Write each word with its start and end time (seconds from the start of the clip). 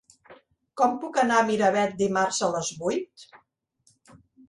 Com 0.81 0.95
puc 1.03 1.19
anar 1.25 1.37
a 1.41 1.45
Miravet 1.51 1.95
dimarts 2.01 2.43
a 2.47 2.53
les 2.59 2.75
vuit? 2.83 3.31